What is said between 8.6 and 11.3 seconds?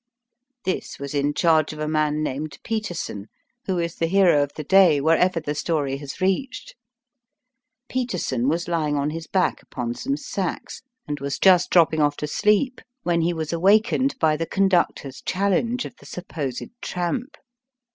lying on his back upon some sacks, and